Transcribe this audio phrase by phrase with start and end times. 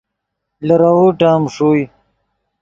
[0.67, 1.83] لیروؤ ٹیم ݰوئے